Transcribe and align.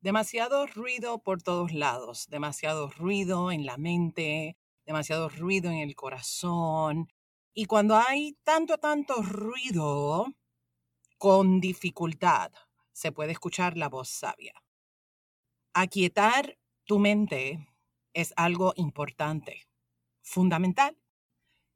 demasiado 0.00 0.66
ruido 0.66 1.22
por 1.22 1.42
todos 1.42 1.72
lados, 1.72 2.26
demasiado 2.28 2.90
ruido 2.90 3.52
en 3.52 3.66
la 3.66 3.76
mente, 3.76 4.56
demasiado 4.86 5.28
ruido 5.28 5.70
en 5.70 5.78
el 5.78 5.94
corazón. 5.94 7.08
Y 7.54 7.66
cuando 7.66 7.96
hay 7.96 8.38
tanto, 8.42 8.78
tanto 8.78 9.22
ruido, 9.22 10.26
con 11.18 11.60
dificultad 11.60 12.52
se 12.92 13.12
puede 13.12 13.32
escuchar 13.32 13.76
la 13.76 13.88
voz 13.88 14.08
sabia. 14.08 14.54
Aquietar 15.74 16.58
tu 16.84 16.98
mente 16.98 17.68
es 18.14 18.32
algo 18.36 18.72
importante, 18.76 19.68
fundamental. 20.22 20.96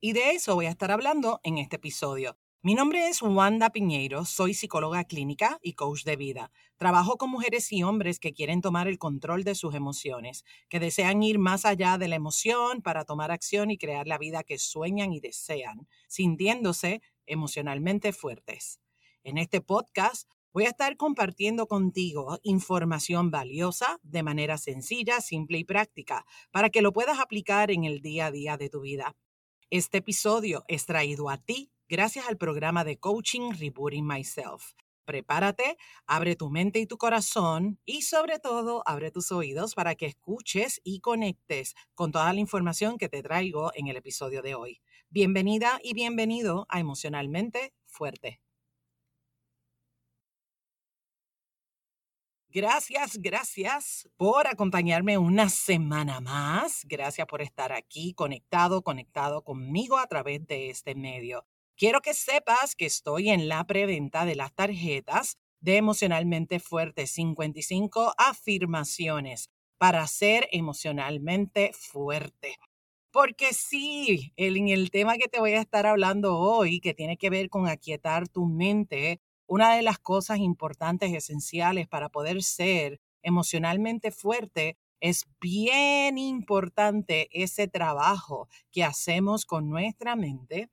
Y 0.00 0.12
de 0.12 0.30
eso 0.32 0.54
voy 0.54 0.66
a 0.66 0.70
estar 0.70 0.90
hablando 0.90 1.40
en 1.42 1.58
este 1.58 1.76
episodio. 1.76 2.38
Mi 2.66 2.72
nombre 2.74 3.08
es 3.08 3.20
Wanda 3.20 3.68
Piñeiro, 3.68 4.24
soy 4.24 4.54
psicóloga 4.54 5.04
clínica 5.04 5.58
y 5.60 5.74
coach 5.74 6.04
de 6.04 6.16
vida. 6.16 6.50
Trabajo 6.78 7.18
con 7.18 7.28
mujeres 7.28 7.70
y 7.72 7.82
hombres 7.82 8.18
que 8.18 8.32
quieren 8.32 8.62
tomar 8.62 8.88
el 8.88 8.96
control 8.96 9.44
de 9.44 9.54
sus 9.54 9.74
emociones, 9.74 10.46
que 10.70 10.80
desean 10.80 11.22
ir 11.22 11.38
más 11.38 11.66
allá 11.66 11.98
de 11.98 12.08
la 12.08 12.16
emoción 12.16 12.80
para 12.80 13.04
tomar 13.04 13.30
acción 13.32 13.70
y 13.70 13.76
crear 13.76 14.06
la 14.06 14.16
vida 14.16 14.44
que 14.44 14.56
sueñan 14.56 15.12
y 15.12 15.20
desean, 15.20 15.86
sintiéndose 16.08 17.02
emocionalmente 17.26 18.14
fuertes. 18.14 18.80
En 19.24 19.36
este 19.36 19.60
podcast 19.60 20.26
voy 20.54 20.64
a 20.64 20.70
estar 20.70 20.96
compartiendo 20.96 21.66
contigo 21.66 22.38
información 22.44 23.30
valiosa 23.30 23.98
de 24.02 24.22
manera 24.22 24.56
sencilla, 24.56 25.20
simple 25.20 25.58
y 25.58 25.64
práctica 25.64 26.24
para 26.50 26.70
que 26.70 26.80
lo 26.80 26.94
puedas 26.94 27.18
aplicar 27.18 27.70
en 27.70 27.84
el 27.84 28.00
día 28.00 28.28
a 28.28 28.30
día 28.30 28.56
de 28.56 28.70
tu 28.70 28.80
vida. 28.80 29.14
Este 29.68 29.98
episodio 29.98 30.64
es 30.66 30.86
traído 30.86 31.28
a 31.28 31.36
ti 31.36 31.73
gracias 31.94 32.26
al 32.26 32.36
programa 32.36 32.82
de 32.82 32.98
coaching 32.98 33.52
Rebooting 33.52 34.04
Myself. 34.04 34.72
Prepárate, 35.04 35.76
abre 36.08 36.34
tu 36.34 36.50
mente 36.50 36.80
y 36.80 36.86
tu 36.86 36.98
corazón 36.98 37.78
y 37.84 38.02
sobre 38.02 38.40
todo 38.40 38.82
abre 38.84 39.12
tus 39.12 39.30
oídos 39.30 39.76
para 39.76 39.94
que 39.94 40.06
escuches 40.06 40.80
y 40.82 40.98
conectes 40.98 41.76
con 41.94 42.10
toda 42.10 42.32
la 42.32 42.40
información 42.40 42.98
que 42.98 43.08
te 43.08 43.22
traigo 43.22 43.70
en 43.76 43.86
el 43.86 43.94
episodio 43.94 44.42
de 44.42 44.56
hoy. 44.56 44.80
Bienvenida 45.08 45.78
y 45.84 45.94
bienvenido 45.94 46.66
a 46.68 46.80
Emocionalmente 46.80 47.72
Fuerte. 47.86 48.40
Gracias, 52.48 53.18
gracias 53.18 54.08
por 54.16 54.48
acompañarme 54.48 55.16
una 55.16 55.48
semana 55.48 56.20
más. 56.20 56.84
Gracias 56.88 57.28
por 57.28 57.40
estar 57.40 57.72
aquí 57.72 58.14
conectado, 58.14 58.82
conectado 58.82 59.44
conmigo 59.44 59.96
a 59.96 60.08
través 60.08 60.44
de 60.48 60.70
este 60.70 60.96
medio. 60.96 61.46
Quiero 61.76 62.00
que 62.02 62.14
sepas 62.14 62.76
que 62.76 62.86
estoy 62.86 63.30
en 63.30 63.48
la 63.48 63.64
preventa 63.64 64.24
de 64.24 64.36
las 64.36 64.54
tarjetas 64.54 65.38
de 65.60 65.76
emocionalmente 65.76 66.60
fuerte 66.60 67.08
55 67.08 68.14
afirmaciones 68.16 69.50
para 69.76 70.06
ser 70.06 70.48
emocionalmente 70.52 71.72
fuerte. 71.74 72.56
Porque 73.10 73.52
sí, 73.52 74.32
en 74.36 74.68
el 74.68 74.90
tema 74.92 75.16
que 75.16 75.26
te 75.28 75.40
voy 75.40 75.54
a 75.54 75.60
estar 75.60 75.84
hablando 75.86 76.38
hoy, 76.38 76.80
que 76.80 76.94
tiene 76.94 77.16
que 77.16 77.30
ver 77.30 77.48
con 77.48 77.66
aquietar 77.66 78.28
tu 78.28 78.46
mente, 78.46 79.20
una 79.46 79.74
de 79.74 79.82
las 79.82 79.98
cosas 79.98 80.38
importantes, 80.38 81.12
esenciales 81.12 81.88
para 81.88 82.08
poder 82.08 82.42
ser 82.44 83.00
emocionalmente 83.22 84.12
fuerte, 84.12 84.76
es 85.00 85.24
bien 85.40 86.18
importante 86.18 87.28
ese 87.32 87.66
trabajo 87.66 88.48
que 88.70 88.84
hacemos 88.84 89.44
con 89.44 89.68
nuestra 89.68 90.14
mente 90.14 90.70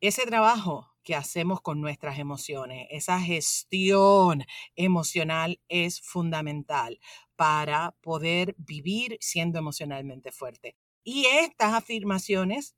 ese 0.00 0.26
trabajo 0.26 0.92
que 1.02 1.14
hacemos 1.14 1.60
con 1.60 1.80
nuestras 1.80 2.18
emociones, 2.18 2.88
esa 2.90 3.20
gestión 3.20 4.44
emocional 4.74 5.60
es 5.68 6.00
fundamental 6.00 6.98
para 7.36 7.92
poder 8.00 8.54
vivir 8.58 9.16
siendo 9.20 9.58
emocionalmente 9.58 10.32
fuerte. 10.32 10.76
Y 11.04 11.26
estas 11.26 11.74
afirmaciones 11.74 12.74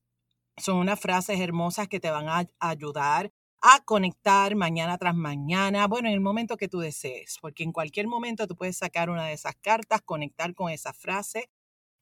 son 0.56 0.76
unas 0.78 1.00
frases 1.00 1.40
hermosas 1.40 1.88
que 1.88 2.00
te 2.00 2.10
van 2.10 2.28
a 2.28 2.46
ayudar 2.60 3.32
a 3.60 3.80
conectar 3.84 4.54
mañana 4.56 4.98
tras 4.98 5.14
mañana, 5.16 5.86
bueno, 5.88 6.08
en 6.08 6.14
el 6.14 6.20
momento 6.20 6.56
que 6.56 6.68
tú 6.68 6.78
desees, 6.78 7.38
porque 7.40 7.64
en 7.64 7.72
cualquier 7.72 8.06
momento 8.06 8.46
tú 8.46 8.56
puedes 8.56 8.78
sacar 8.78 9.10
una 9.10 9.26
de 9.26 9.32
esas 9.32 9.56
cartas, 9.56 10.02
conectar 10.02 10.54
con 10.54 10.70
esa 10.70 10.92
frase 10.92 11.50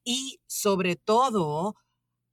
y 0.04 0.40
sobre 0.46 0.96
todo 0.96 1.76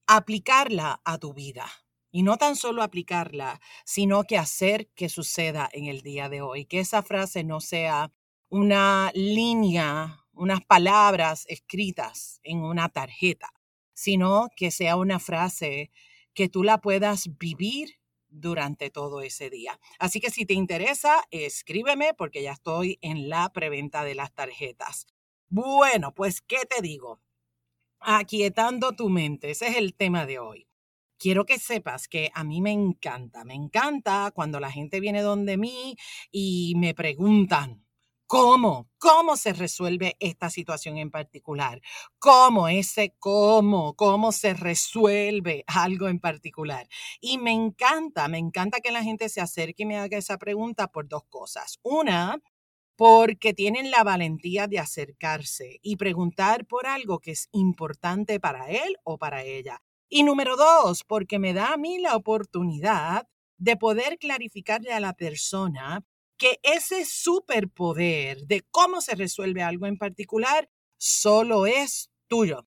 aplicarla 0.08 1.02
a 1.06 1.18
tu 1.20 1.34
vida. 1.34 1.68
Y 2.16 2.22
no 2.22 2.38
tan 2.38 2.56
solo 2.56 2.84
aplicarla, 2.84 3.60
sino 3.86 4.24
que 4.24 4.38
hacer 4.38 4.88
que 4.90 5.10
suceda 5.10 5.68
en 5.74 5.88
el 5.88 6.02
día 6.02 6.30
de 6.30 6.42
hoy. 6.42 6.66
Que 6.66 6.80
esa 6.80 7.02
frase 7.02 7.44
no 7.44 7.60
sea 7.60 8.12
una 8.50 9.12
línea, 9.16 10.24
unas 10.32 10.64
palabras 10.64 11.46
escritas 11.48 12.40
en 12.44 12.60
una 12.60 12.90
tarjeta, 12.90 13.50
sino 13.96 14.50
que 14.56 14.70
sea 14.70 14.96
una 14.96 15.20
frase 15.20 15.90
que 16.36 16.50
tú 16.50 16.64
la 16.64 16.78
puedas 16.82 17.36
vivir 17.40 17.96
durante 18.30 18.92
todo 18.92 19.22
ese 19.22 19.50
día. 19.50 19.80
Así 19.98 20.20
que 20.20 20.30
si 20.30 20.46
te 20.46 20.54
interesa, 20.54 21.24
escríbeme 21.32 22.14
porque 22.14 22.44
ya 22.44 22.52
estoy 22.52 23.00
en 23.02 23.28
la 23.28 23.50
preventa 23.52 24.04
de 24.04 24.14
las 24.14 24.32
tarjetas. 24.36 25.08
Bueno, 25.50 26.14
pues, 26.14 26.42
¿qué 26.42 26.68
te 26.70 26.84
digo? 26.84 27.22
Aquietando 28.00 28.92
tu 28.92 29.10
mente, 29.10 29.50
ese 29.50 29.70
es 29.70 29.78
el 29.78 29.96
tema 29.96 30.28
de 30.28 30.38
hoy 30.38 30.68
quiero 31.24 31.46
que 31.46 31.58
sepas 31.58 32.10
que 32.10 32.32
a 32.34 32.44
mí 32.44 32.60
me 32.60 32.72
encanta, 32.72 33.46
me 33.46 33.54
encanta 33.54 34.32
cuando 34.36 34.60
la 34.60 34.70
gente 34.70 35.00
viene 35.00 35.22
donde 35.22 35.56
mí 35.56 35.96
y 36.32 36.74
me 36.76 36.94
preguntan, 36.94 37.82
¿Cómo? 38.28 38.90
¿Cómo 38.98 39.38
se 39.38 39.54
resuelve 39.54 40.18
esta 40.20 40.50
situación 40.50 40.98
en 40.98 41.12
particular? 41.12 41.82
¿Cómo 42.20 42.68
ese 42.68 43.14
cómo? 43.20 43.96
¿Cómo 43.96 44.32
se 44.32 44.54
resuelve 44.56 45.64
algo 45.68 46.08
en 46.08 46.20
particular? 46.20 46.88
Y 47.22 47.38
me 47.38 47.52
encanta, 47.52 48.28
me 48.28 48.40
encanta 48.40 48.80
que 48.80 48.92
la 48.92 49.04
gente 49.04 49.30
se 49.30 49.40
acerque 49.40 49.84
y 49.84 49.86
me 49.86 50.00
haga 50.00 50.18
esa 50.18 50.38
pregunta 50.40 50.88
por 50.88 51.08
dos 51.08 51.24
cosas. 51.30 51.80
Una, 51.84 52.42
porque 52.96 53.54
tienen 53.54 53.92
la 53.92 54.04
valentía 54.04 54.68
de 54.68 54.80
acercarse 54.80 55.80
y 55.84 55.96
preguntar 55.98 56.66
por 56.66 56.88
algo 56.88 57.20
que 57.20 57.32
es 57.32 57.50
importante 57.52 58.40
para 58.40 58.70
él 58.72 58.98
o 59.04 59.18
para 59.20 59.44
ella. 59.44 59.84
Y 60.16 60.22
número 60.22 60.56
dos, 60.58 61.04
porque 61.04 61.40
me 61.40 61.54
da 61.54 61.74
a 61.74 61.78
mí 61.78 61.98
la 61.98 62.16
oportunidad 62.16 63.28
de 63.58 63.78
poder 63.78 64.20
clarificarle 64.20 64.94
a 64.94 65.00
la 65.00 65.14
persona 65.14 66.06
que 66.38 66.60
ese 66.62 67.04
superpoder 67.04 68.46
de 68.46 68.62
cómo 68.70 69.02
se 69.02 69.16
resuelve 69.16 69.64
algo 69.64 69.88
en 69.88 69.98
particular 69.98 70.70
solo 71.00 71.66
es 71.66 72.12
tuyo. 72.28 72.68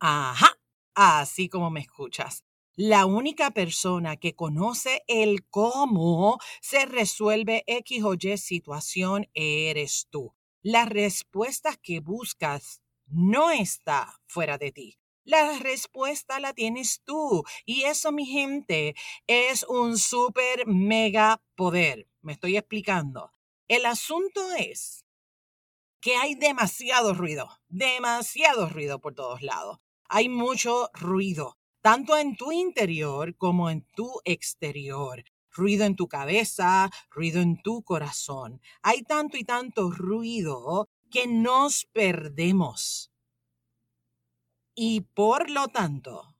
Ajá, 0.00 0.60
así 0.94 1.48
como 1.48 1.70
me 1.70 1.80
escuchas. 1.80 2.44
La 2.76 3.06
única 3.06 3.52
persona 3.52 4.18
que 4.18 4.34
conoce 4.36 5.02
el 5.06 5.46
cómo 5.48 6.36
se 6.60 6.84
resuelve 6.84 7.64
X 7.68 8.04
o 8.04 8.16
Y 8.20 8.36
situación 8.36 9.30
eres 9.32 10.08
tú. 10.10 10.34
Las 10.60 10.90
respuestas 10.90 11.78
que 11.78 12.00
buscas 12.00 12.82
no 13.06 13.50
está 13.50 14.20
fuera 14.26 14.58
de 14.58 14.72
ti. 14.72 14.99
La 15.30 15.60
respuesta 15.60 16.40
la 16.40 16.54
tienes 16.54 17.02
tú. 17.04 17.44
Y 17.64 17.84
eso, 17.84 18.10
mi 18.10 18.26
gente, 18.26 18.96
es 19.28 19.62
un 19.62 19.96
súper 19.96 20.66
mega 20.66 21.40
poder. 21.54 22.08
Me 22.20 22.32
estoy 22.32 22.56
explicando. 22.56 23.30
El 23.68 23.86
asunto 23.86 24.40
es 24.58 25.04
que 26.00 26.16
hay 26.16 26.34
demasiado 26.34 27.14
ruido, 27.14 27.48
demasiado 27.68 28.68
ruido 28.68 28.98
por 28.98 29.14
todos 29.14 29.40
lados. 29.40 29.78
Hay 30.08 30.28
mucho 30.28 30.90
ruido, 30.94 31.56
tanto 31.80 32.16
en 32.16 32.34
tu 32.34 32.50
interior 32.50 33.36
como 33.36 33.70
en 33.70 33.86
tu 33.94 34.20
exterior. 34.24 35.22
Ruido 35.52 35.84
en 35.84 35.94
tu 35.94 36.08
cabeza, 36.08 36.90
ruido 37.08 37.40
en 37.40 37.62
tu 37.62 37.84
corazón. 37.84 38.60
Hay 38.82 39.02
tanto 39.04 39.36
y 39.36 39.44
tanto 39.44 39.92
ruido 39.92 40.88
que 41.08 41.28
nos 41.28 41.86
perdemos 41.92 43.09
y 44.82 45.02
por 45.02 45.50
lo 45.50 45.68
tanto 45.68 46.34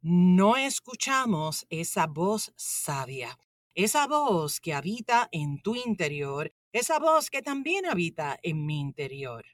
no 0.00 0.56
escuchamos 0.56 1.64
esa 1.70 2.08
voz 2.08 2.52
sabia, 2.56 3.38
esa 3.72 4.08
voz 4.08 4.58
que 4.58 4.74
habita 4.74 5.28
en 5.30 5.62
tu 5.62 5.76
interior, 5.76 6.52
esa 6.72 6.98
voz 6.98 7.30
que 7.30 7.40
también 7.40 7.86
habita 7.86 8.36
en 8.42 8.66
mi 8.66 8.80
interior. 8.80 9.44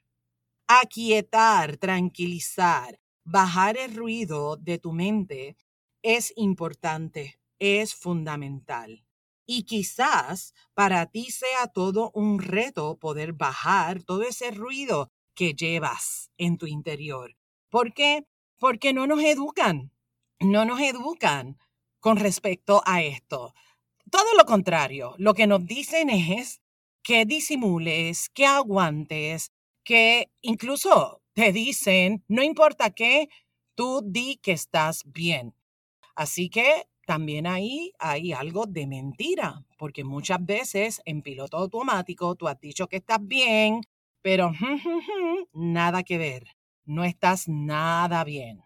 Aquietar, 0.67 1.77
tranquilizar, 1.77 2.99
bajar 3.23 3.77
el 3.77 3.95
ruido 3.95 4.57
de 4.57 4.79
tu 4.79 4.91
mente 4.91 5.55
es 6.01 6.33
importante, 6.35 7.39
es 7.59 7.93
fundamental. 7.93 9.05
Y 9.45 9.65
quizás 9.65 10.55
para 10.73 11.05
ti 11.05 11.25
sea 11.29 11.67
todo 11.67 12.09
un 12.15 12.39
reto 12.39 12.97
poder 12.97 13.33
bajar 13.33 14.01
todo 14.01 14.23
ese 14.23 14.49
ruido 14.49 15.11
que 15.35 15.53
llevas 15.53 16.31
en 16.39 16.57
tu 16.57 16.65
interior. 16.65 17.35
¿Por 17.69 17.93
qué? 17.93 18.25
Porque 18.61 18.93
no 18.93 19.07
nos 19.07 19.23
educan, 19.23 19.91
no 20.39 20.65
nos 20.65 20.79
educan 20.81 21.57
con 21.99 22.17
respecto 22.17 22.83
a 22.85 23.01
esto. 23.01 23.55
Todo 24.11 24.35
lo 24.37 24.45
contrario, 24.45 25.15
lo 25.17 25.33
que 25.33 25.47
nos 25.47 25.65
dicen 25.65 26.11
es 26.11 26.61
que 27.01 27.25
disimules, 27.25 28.29
que 28.29 28.45
aguantes, 28.45 29.51
que 29.83 30.29
incluso 30.41 31.23
te 31.33 31.51
dicen, 31.51 32.23
no 32.27 32.43
importa 32.43 32.91
qué, 32.91 33.29
tú 33.73 34.03
di 34.05 34.37
que 34.43 34.51
estás 34.51 35.01
bien. 35.05 35.55
Así 36.15 36.47
que 36.47 36.85
también 37.07 37.47
ahí 37.47 37.93
hay 37.97 38.31
algo 38.31 38.67
de 38.67 38.85
mentira, 38.85 39.65
porque 39.79 40.03
muchas 40.03 40.45
veces 40.45 41.01
en 41.05 41.23
piloto 41.23 41.57
automático 41.57 42.35
tú 42.35 42.47
has 42.47 42.59
dicho 42.61 42.85
que 42.85 42.97
estás 42.97 43.27
bien, 43.27 43.81
pero 44.21 44.51
nada 45.51 46.03
que 46.03 46.19
ver, 46.19 46.45
no 46.85 47.03
estás 47.05 47.47
nada 47.47 48.23
bien. 48.23 48.63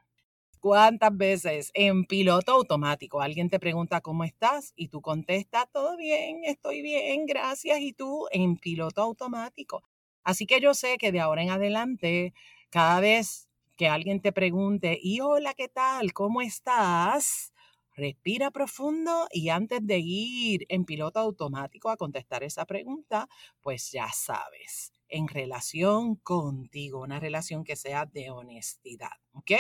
¿Cuántas 0.60 1.16
veces 1.16 1.72
en 1.76 2.06
piloto 2.06 2.54
automático 2.54 3.22
alguien 3.22 3.50
te 3.50 3.60
pregunta 3.60 4.02
cómo 4.02 4.24
estás 4.24 4.74
y 4.76 4.90
tú 4.90 5.02
contestas, 5.02 5.68
todo 5.72 5.98
bien, 5.98 6.42
estoy 6.46 6.82
bien, 6.82 7.26
gracias, 7.28 7.80
y 7.82 7.94
tú 7.94 8.28
en 8.32 8.58
piloto 8.58 9.02
automático? 9.04 9.84
Así 10.24 10.48
que 10.48 10.60
yo 10.62 10.74
sé 10.74 10.98
que 10.98 11.12
de 11.12 11.20
ahora 11.22 11.44
en 11.44 11.52
adelante, 11.52 12.34
cada 12.72 13.00
vez 13.00 13.48
que 13.78 13.88
alguien 13.90 14.22
te 14.22 14.32
pregunte, 14.34 15.00
y 15.02 15.20
hola, 15.22 15.54
¿qué 15.54 15.70
tal? 15.70 16.14
¿Cómo 16.14 16.42
estás? 16.42 17.54
Respira 17.96 18.52
profundo 18.52 19.28
y 19.32 19.50
antes 19.50 19.80
de 19.86 20.00
ir 20.00 20.66
en 20.70 20.86
piloto 20.86 21.20
automático 21.20 21.90
a 21.90 21.98
contestar 21.98 22.44
esa 22.44 22.66
pregunta, 22.66 23.28
pues 23.62 23.92
ya 23.92 24.10
sabes, 24.14 24.92
en 25.10 25.28
relación 25.28 26.16
contigo, 26.16 27.02
una 27.02 27.20
relación 27.20 27.64
que 27.64 27.76
sea 27.76 28.06
de 28.06 28.30
honestidad, 28.30 29.12
¿ok? 29.34 29.52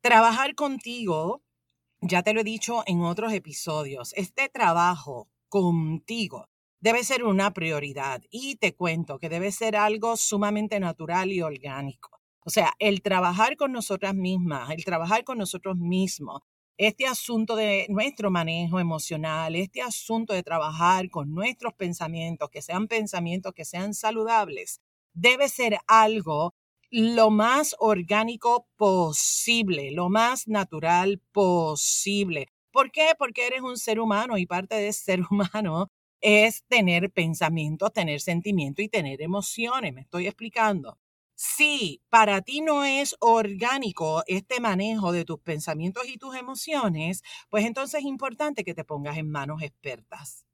Trabajar 0.00 0.54
contigo, 0.54 1.42
ya 2.00 2.22
te 2.22 2.34
lo 2.34 2.40
he 2.40 2.44
dicho 2.44 2.82
en 2.86 3.02
otros 3.02 3.32
episodios, 3.32 4.12
este 4.14 4.48
trabajo 4.48 5.28
contigo 5.48 6.48
debe 6.80 7.02
ser 7.02 7.24
una 7.24 7.52
prioridad 7.52 8.22
y 8.30 8.56
te 8.56 8.74
cuento 8.74 9.18
que 9.18 9.30
debe 9.30 9.52
ser 9.52 9.74
algo 9.74 10.16
sumamente 10.18 10.78
natural 10.80 11.32
y 11.32 11.40
orgánico. 11.40 12.20
O 12.44 12.50
sea, 12.50 12.74
el 12.78 13.00
trabajar 13.00 13.56
con 13.56 13.72
nosotras 13.72 14.14
mismas, 14.14 14.68
el 14.70 14.84
trabajar 14.84 15.24
con 15.24 15.38
nosotros 15.38 15.78
mismos, 15.78 16.42
este 16.76 17.06
asunto 17.06 17.56
de 17.56 17.86
nuestro 17.88 18.30
manejo 18.30 18.80
emocional, 18.80 19.54
este 19.56 19.82
asunto 19.82 20.32
de 20.32 20.42
trabajar 20.42 21.08
con 21.10 21.32
nuestros 21.34 21.74
pensamientos, 21.74 22.50
que 22.50 22.62
sean 22.62 22.88
pensamientos 22.88 23.52
que 23.54 23.64
sean 23.64 23.94
saludables, 23.94 24.80
debe 25.12 25.48
ser 25.48 25.78
algo 25.86 26.54
lo 26.90 27.30
más 27.30 27.74
orgánico 27.78 28.68
posible, 28.76 29.90
lo 29.92 30.08
más 30.10 30.46
natural 30.48 31.20
posible. 31.32 32.48
¿Por 32.72 32.90
qué? 32.90 33.10
Porque 33.18 33.46
eres 33.46 33.62
un 33.62 33.76
ser 33.78 34.00
humano 34.00 34.38
y 34.38 34.46
parte 34.46 34.76
de 34.76 34.92
ser 34.92 35.20
humano 35.30 35.90
es 36.20 36.64
tener 36.68 37.10
pensamientos, 37.10 37.92
tener 37.92 38.20
sentimientos 38.20 38.84
y 38.84 38.88
tener 38.88 39.22
emociones. 39.22 39.92
¿Me 39.92 40.02
estoy 40.02 40.26
explicando? 40.26 40.98
Si 41.36 42.02
para 42.10 42.42
ti 42.42 42.60
no 42.60 42.84
es 42.84 43.16
orgánico 43.20 44.22
este 44.26 44.60
manejo 44.60 45.12
de 45.12 45.24
tus 45.24 45.40
pensamientos 45.40 46.08
y 46.08 46.18
tus 46.18 46.36
emociones, 46.36 47.22
pues 47.50 47.64
entonces 47.64 48.00
es 48.00 48.06
importante 48.06 48.64
que 48.64 48.74
te 48.74 48.84
pongas 48.84 49.16
en 49.18 49.30
manos 49.30 49.62
expertas. 49.62 50.44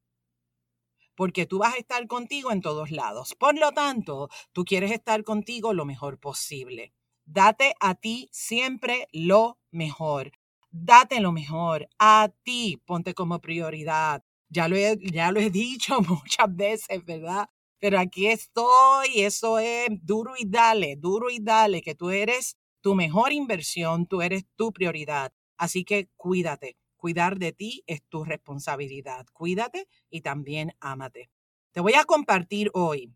Porque 1.14 1.46
tú 1.46 1.58
vas 1.58 1.74
a 1.74 1.78
estar 1.78 2.06
contigo 2.06 2.50
en 2.50 2.62
todos 2.62 2.90
lados. 2.90 3.34
Por 3.38 3.58
lo 3.58 3.72
tanto, 3.72 4.28
tú 4.52 4.64
quieres 4.64 4.90
estar 4.92 5.22
contigo 5.24 5.74
lo 5.74 5.84
mejor 5.84 6.18
posible. 6.18 6.94
Date 7.26 7.74
a 7.80 7.94
ti 7.94 8.28
siempre 8.32 9.06
lo 9.12 9.58
mejor. 9.70 10.32
Date 10.70 11.20
lo 11.20 11.32
mejor 11.32 11.88
a 11.98 12.30
ti. 12.42 12.80
Ponte 12.86 13.14
como 13.14 13.40
prioridad. 13.40 14.24
Ya 14.48 14.66
lo 14.68 14.76
he, 14.76 14.96
ya 15.12 15.30
lo 15.30 15.40
he 15.40 15.50
dicho 15.50 16.00
muchas 16.00 16.54
veces, 16.56 17.04
¿verdad? 17.04 17.48
Pero 17.80 17.98
aquí 17.98 18.28
estoy, 18.28 19.22
eso 19.22 19.58
es 19.58 19.88
duro 20.02 20.34
y 20.38 20.44
dale, 20.46 20.96
duro 20.96 21.30
y 21.30 21.40
dale, 21.40 21.82
que 21.82 21.94
tú 21.94 22.10
eres 22.10 22.56
tu 22.82 22.94
mejor 22.94 23.32
inversión, 23.32 24.06
tú 24.06 24.22
eres 24.22 24.44
tu 24.56 24.72
prioridad. 24.72 25.32
Así 25.56 25.84
que 25.84 26.08
cuídate, 26.16 26.76
cuidar 26.96 27.38
de 27.38 27.52
ti 27.52 27.82
es 27.86 28.02
tu 28.08 28.24
responsabilidad. 28.24 29.26
Cuídate 29.32 29.88
y 30.10 30.20
también 30.20 30.72
ámate. 30.80 31.30
Te 31.72 31.80
voy 31.80 31.94
a 31.94 32.04
compartir 32.04 32.70
hoy 32.74 33.14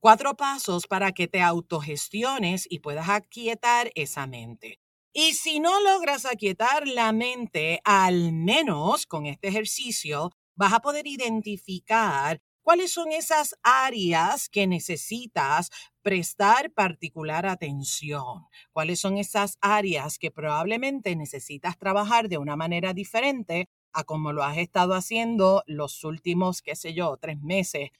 cuatro 0.00 0.36
pasos 0.36 0.86
para 0.86 1.12
que 1.12 1.28
te 1.28 1.42
autogestiones 1.42 2.66
y 2.70 2.80
puedas 2.80 3.08
aquietar 3.08 3.90
esa 3.94 4.26
mente. 4.26 4.80
Y 5.12 5.32
si 5.32 5.60
no 5.60 5.80
logras 5.80 6.26
aquietar 6.26 6.86
la 6.86 7.12
mente, 7.12 7.80
al 7.84 8.32
menos 8.32 9.06
con 9.06 9.26
este 9.26 9.48
ejercicio, 9.48 10.30
vas 10.54 10.72
a 10.72 10.80
poder 10.80 11.06
identificar 11.06 12.40
¿Cuáles 12.66 12.90
son 12.90 13.12
esas 13.12 13.54
áreas 13.62 14.48
que 14.48 14.66
necesitas 14.66 15.70
prestar 16.02 16.72
particular 16.72 17.46
atención? 17.46 18.48
¿Cuáles 18.72 18.98
son 18.98 19.18
esas 19.18 19.56
áreas 19.60 20.18
que 20.18 20.32
probablemente 20.32 21.14
necesitas 21.14 21.78
trabajar 21.78 22.28
de 22.28 22.38
una 22.38 22.56
manera 22.56 22.92
diferente 22.92 23.68
a 23.92 24.02
como 24.02 24.32
lo 24.32 24.42
has 24.42 24.58
estado 24.58 24.94
haciendo 24.94 25.62
los 25.66 26.02
últimos, 26.02 26.60
qué 26.60 26.74
sé 26.74 26.92
yo, 26.92 27.16
tres 27.18 27.40
meses, 27.40 27.90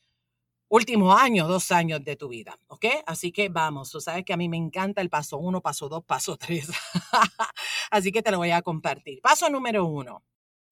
último 0.69 1.13
año, 1.17 1.47
dos 1.47 1.71
años 1.71 2.03
de 2.05 2.17
tu 2.17 2.27
vida, 2.27 2.59
¿ok? 2.67 2.87
Así 3.07 3.31
que 3.31 3.49
vamos, 3.49 3.93
tú 3.93 4.01
sabes 4.01 4.25
que 4.25 4.33
a 4.33 4.37
mí 4.37 4.49
me 4.49 4.57
encanta 4.57 5.01
el 5.01 5.11
paso 5.11 5.39
uno, 5.39 5.61
paso 5.61 5.89
dos, 5.89 6.05
paso 6.05 6.37
tres. 6.37 6.69
Así 7.93 8.11
que 8.11 8.21
te 8.21 8.33
lo 8.33 8.39
voy 8.39 8.51
a 8.51 8.63
compartir. 8.63 9.21
Paso 9.23 9.49
número 9.49 9.85
uno, 9.87 10.25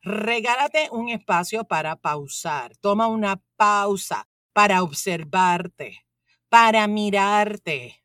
Regálate 0.05 0.91
un 0.91 1.09
espacio 1.09 1.65
para 1.65 1.97
pausar. 1.97 2.77
Toma 2.77 3.07
una 3.07 3.43
pausa 3.57 4.29
para 4.53 4.83
observarte, 4.83 6.07
para 6.51 6.87
mirarte. 6.87 8.05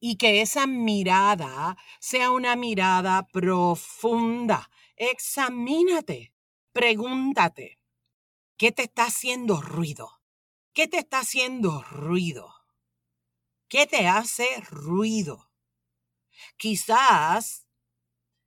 Y 0.00 0.16
que 0.16 0.40
esa 0.40 0.66
mirada 0.66 1.76
sea 2.00 2.32
una 2.32 2.56
mirada 2.56 3.28
profunda. 3.28 4.68
Examínate, 4.96 6.32
pregúntate, 6.72 7.78
¿qué 8.56 8.72
te 8.72 8.82
está 8.82 9.04
haciendo 9.04 9.60
ruido? 9.60 10.20
¿Qué 10.72 10.88
te 10.88 10.98
está 10.98 11.20
haciendo 11.20 11.82
ruido? 11.82 12.52
¿Qué 13.68 13.86
te 13.86 14.08
hace 14.08 14.48
ruido? 14.70 15.52
Quizás 16.56 17.67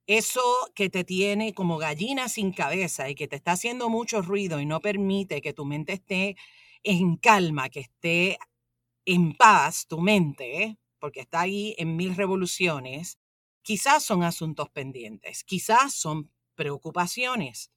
eso 0.07 0.41
que 0.75 0.89
te 0.89 1.03
tiene 1.03 1.53
como 1.53 1.77
gallina 1.77 2.29
sin 2.29 2.51
cabeza 2.53 3.09
y 3.09 3.15
que 3.15 3.27
te 3.27 3.35
está 3.37 3.53
haciendo 3.53 3.89
mucho 3.89 4.21
ruido 4.21 4.59
y 4.59 4.65
no 4.65 4.79
permite 4.81 5.41
que 5.41 5.53
tu 5.53 5.65
mente 5.65 5.93
esté 5.93 6.35
en 6.83 7.17
calma, 7.17 7.69
que 7.69 7.81
esté 7.81 8.37
en 9.05 9.33
paz 9.35 9.87
tu 9.87 9.99
mente, 9.99 10.77
porque 10.99 11.21
está 11.21 11.41
ahí 11.41 11.75
en 11.77 11.95
mil 11.95 12.15
revoluciones, 12.15 13.17
quizás 13.63 14.03
son 14.03 14.23
asuntos 14.23 14.69
pendientes, 14.69 15.43
quizás 15.43 15.93
son 15.93 16.31
preocupaciones. 16.55 17.71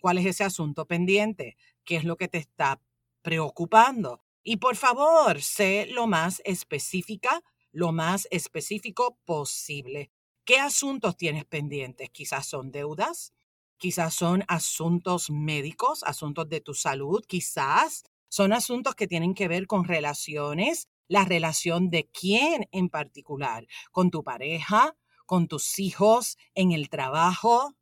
¿Cuál 0.00 0.18
es 0.18 0.26
ese 0.26 0.44
asunto 0.44 0.86
pendiente? 0.86 1.56
¿Qué 1.84 1.96
es 1.96 2.04
lo 2.04 2.16
que 2.16 2.28
te 2.28 2.38
está 2.38 2.80
preocupando? 3.22 4.20
Y 4.42 4.56
por 4.56 4.76
favor, 4.76 5.42
sé 5.42 5.86
lo 5.90 6.06
más 6.06 6.40
específica, 6.44 7.42
lo 7.72 7.92
más 7.92 8.26
específico 8.30 9.18
posible. 9.24 10.10
¿Qué 10.50 10.58
asuntos 10.58 11.16
tienes 11.16 11.44
pendientes? 11.44 12.10
Quizás 12.10 12.44
son 12.44 12.72
deudas, 12.72 13.32
quizás 13.78 14.14
son 14.14 14.42
asuntos 14.48 15.30
médicos, 15.30 16.02
asuntos 16.02 16.48
de 16.48 16.60
tu 16.60 16.74
salud, 16.74 17.24
quizás 17.24 18.02
son 18.28 18.52
asuntos 18.52 18.96
que 18.96 19.06
tienen 19.06 19.34
que 19.34 19.46
ver 19.46 19.68
con 19.68 19.84
relaciones, 19.84 20.88
la 21.06 21.24
relación 21.24 21.88
de 21.88 22.08
quién 22.08 22.68
en 22.72 22.88
particular, 22.88 23.68
con 23.92 24.10
tu 24.10 24.24
pareja, 24.24 24.96
con 25.24 25.46
tus 25.46 25.78
hijos, 25.78 26.36
en 26.56 26.72
el 26.72 26.88
trabajo, 26.88 27.76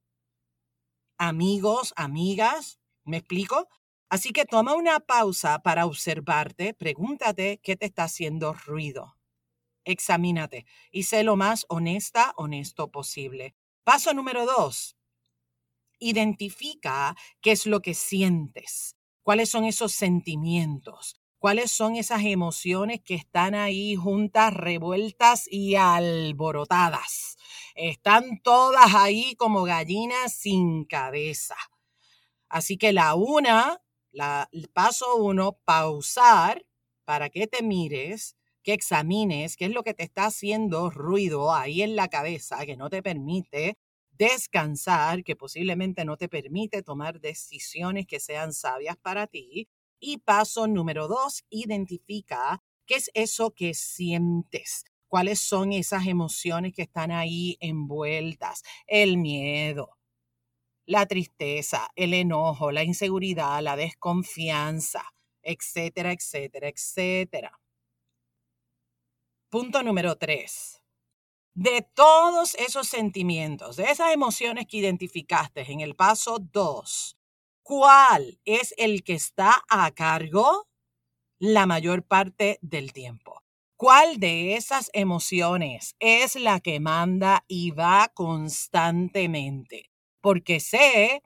amigos, 1.17 1.95
amigas, 1.97 2.81
¿me 3.03 3.17
explico? 3.17 3.67
Así 4.11 4.29
que 4.29 4.45
toma 4.45 4.75
una 4.75 5.01
pausa 5.01 5.61
para 5.61 5.87
observarte, 5.87 6.75
pregúntate 6.75 7.61
qué 7.63 7.77
te 7.77 7.87
está 7.87 8.05
haciendo 8.05 8.53
ruido 8.53 9.18
examínate 9.85 10.67
y 10.91 11.05
sé 11.05 11.23
lo 11.23 11.37
más 11.37 11.67
honesta, 11.69 12.33
honesto 12.37 12.91
posible. 12.91 13.55
Paso 13.85 14.13
número 14.15 14.47
dos, 14.47 14.97
identifica 15.99 17.17
qué 17.41 17.53
es 17.53 17.67
lo 17.67 17.81
que 17.81 17.95
sientes, 17.95 18.97
cuáles 19.23 19.51
son 19.51 19.65
esos 19.65 19.93
sentimientos, 19.93 21.21
cuáles 21.39 21.71
son 21.71 21.97
esas 21.97 22.25
emociones 22.25 23.01
que 23.03 23.15
están 23.15 23.55
ahí 23.55 23.95
juntas, 23.97 24.53
revueltas 24.53 25.47
y 25.51 25.77
alborotadas. 25.77 27.37
Están 27.75 28.41
todas 28.43 28.95
ahí 28.95 29.35
como 29.37 29.63
gallinas 29.63 30.35
sin 30.35 30.85
cabeza. 30.85 31.57
Así 32.49 32.77
que 32.79 32.93
la 32.93 33.15
una, 33.15 33.83
la, 34.11 34.49
el 34.53 34.69
paso 34.69 35.17
uno, 35.17 35.59
pausar 35.65 36.65
para 37.05 37.31
que 37.31 37.47
te 37.47 37.63
mires 37.63 38.38
que 38.69 38.75
examines 38.75 39.57
qué 39.57 39.65
es 39.65 39.71
lo 39.73 39.83
que 39.83 39.95
te 39.95 40.03
está 40.03 40.27
haciendo 40.27 40.91
ruido 40.91 41.55
ahí 41.55 41.81
en 41.81 41.97
la 41.97 42.09
cabeza, 42.09 42.67
que 42.67 42.77
no 42.77 42.91
te 42.91 43.03
permite 43.03 43.79
descansar, 44.11 45.25
que 45.25 45.37
posiblemente 45.37 46.05
no 46.05 46.19
te 46.19 46.29
permite 46.29 46.83
tomar 46.83 47.19
decisiones 47.19 48.07
que 48.07 48.21
sean 48.21 48.53
sabias 48.53 48.99
para 48.99 49.27
ti. 49.27 49.69
Y 50.01 50.19
paso 50.19 50.67
número 50.67 51.09
dos, 51.09 51.45
identifica 51.49 52.63
qué 52.85 52.97
es 52.97 53.11
eso 53.15 53.53
que 53.53 53.73
sientes. 53.73 54.85
¿Cuáles 55.07 55.41
son 55.41 55.73
esas 55.73 56.07
emociones 56.07 56.75
que 56.75 56.83
están 56.83 57.11
ahí 57.11 57.57
envueltas? 57.61 58.63
El 58.87 59.17
miedo, 59.17 59.97
la 60.87 61.07
tristeza, 61.07 61.89
el 61.97 62.13
enojo, 62.13 62.71
la 62.71 62.85
inseguridad, 62.85 63.63
la 63.63 63.77
desconfianza, 63.77 65.05
etcétera, 65.43 66.13
etcétera, 66.13 66.69
etcétera. 66.69 67.59
Punto 69.51 69.83
número 69.83 70.15
tres. 70.19 70.83
De 71.55 71.81
todos 71.95 72.55
esos 72.57 72.87
sentimientos, 72.87 73.77
de 73.77 73.85
esas 73.85 74.13
emociones 74.13 74.67
que 74.67 74.77
identificaste 74.77 75.73
en 75.73 75.81
el 75.81 75.97
paso 75.97 76.39
dos, 76.39 77.17
¿cuál 77.63 78.39
es 78.45 78.75
el 78.77 79.03
que 79.03 79.15
está 79.15 79.65
a 79.71 79.91
cargo 79.93 80.69
la 81.39 81.65
mayor 81.65 82.03
parte 82.03 82.59
del 82.61 82.93
tiempo? 82.93 83.43
¿Cuál 83.77 84.19
de 84.21 84.55
esas 84.57 84.91
emociones 84.93 85.97
es 85.99 86.37
la 86.37 86.61
que 86.61 86.79
manda 86.79 87.47
y 87.49 87.71
va 87.71 88.13
constantemente? 88.13 89.91
Porque 90.21 90.61
sé 90.61 91.23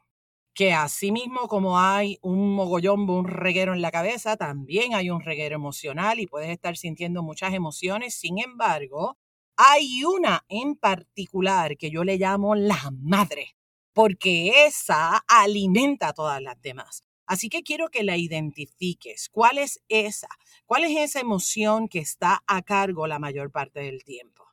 que 0.54 0.72
así 0.72 1.12
mismo 1.12 1.48
como 1.48 1.78
hay 1.80 2.18
un 2.22 2.54
mogollón, 2.54 3.08
un 3.08 3.26
reguero 3.26 3.72
en 3.74 3.82
la 3.82 3.90
cabeza, 3.90 4.36
también 4.36 4.94
hay 4.94 5.10
un 5.10 5.20
reguero 5.22 5.56
emocional 5.56 6.20
y 6.20 6.26
puedes 6.26 6.50
estar 6.50 6.76
sintiendo 6.76 7.22
muchas 7.22 7.54
emociones. 7.54 8.14
Sin 8.14 8.38
embargo, 8.38 9.16
hay 9.56 10.04
una 10.04 10.44
en 10.48 10.76
particular 10.76 11.76
que 11.76 11.90
yo 11.90 12.04
le 12.04 12.18
llamo 12.18 12.54
la 12.54 12.90
madre, 13.00 13.56
porque 13.94 14.66
esa 14.66 15.24
alimenta 15.28 16.08
a 16.08 16.12
todas 16.12 16.42
las 16.42 16.60
demás. 16.60 17.02
Así 17.26 17.48
que 17.48 17.62
quiero 17.62 17.88
que 17.88 18.02
la 18.02 18.16
identifiques. 18.16 19.28
¿Cuál 19.30 19.58
es 19.58 19.80
esa? 19.88 20.28
¿Cuál 20.66 20.84
es 20.84 20.96
esa 20.98 21.20
emoción 21.20 21.88
que 21.88 22.00
está 22.00 22.42
a 22.46 22.62
cargo 22.62 23.06
la 23.06 23.18
mayor 23.18 23.50
parte 23.50 23.80
del 23.80 24.04
tiempo? 24.04 24.44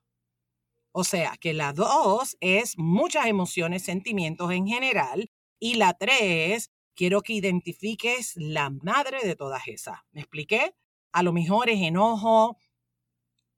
O 0.91 1.03
sea, 1.03 1.36
que 1.39 1.53
la 1.53 1.74
dos 1.74 2.38
es 2.41 2.77
muchas 2.77 3.27
emociones, 3.27 3.84
sentimientos 3.84 4.51
en 4.51 4.68
general. 4.68 5.29
Y 5.60 5.75
la 5.75 5.94
tres, 5.94 6.72
quiero 6.96 7.22
que 7.22 7.34
identifiques 7.34 8.34
la 8.36 8.70
madre 8.70 9.20
de 9.25 9.36
todas 9.36 9.68
esas. 9.68 10.00
¿Me 10.12 10.22
expliqué? 10.22 10.75
A 11.12 11.24
lo 11.24 11.34
mejor 11.34 11.70
es 11.70 11.82
enojo, 11.82 12.58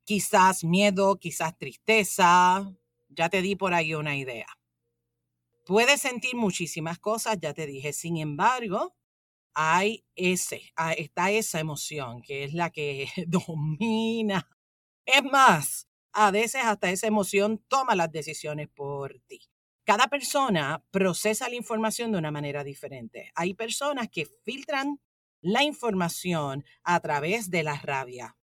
quizás 0.05 0.63
miedo, 0.63 1.17
quizás 1.19 1.57
tristeza. 1.57 2.71
Ya 3.09 3.29
te 3.29 3.41
di 3.41 3.55
por 3.55 3.73
ahí 3.73 3.93
una 3.93 4.15
idea. 4.15 4.47
Puedes 5.65 6.01
sentir 6.01 6.35
muchísimas 6.35 6.99
cosas, 6.99 7.37
ya 7.41 7.53
te 7.53 7.65
dije. 7.65 7.93
Sin 7.93 8.17
embargo, 8.17 8.95
hay 9.53 10.05
ese, 10.15 10.71
ah, 10.75 10.93
está 10.93 11.31
esa 11.31 11.59
emoción 11.59 12.21
que 12.21 12.45
es 12.45 12.53
la 12.53 12.69
que 12.71 13.07
domina. 13.27 14.49
Es 15.05 15.23
más, 15.23 15.87
a 16.13 16.31
veces 16.31 16.63
hasta 16.65 16.91
esa 16.91 17.07
emoción 17.07 17.63
toma 17.67 17.95
las 17.95 18.11
decisiones 18.11 18.69
por 18.69 19.19
ti. 19.27 19.41
Cada 19.83 20.07
persona 20.07 20.83
procesa 20.91 21.49
la 21.49 21.55
información 21.55 22.11
de 22.11 22.19
una 22.19 22.31
manera 22.31 22.63
diferente. 22.63 23.31
Hay 23.35 23.55
personas 23.55 24.09
que 24.09 24.27
filtran 24.43 24.99
la 25.41 25.63
información 25.63 26.63
a 26.83 26.99
través 26.99 27.49
de 27.49 27.63
la 27.63 27.75
rabia, 27.75 28.37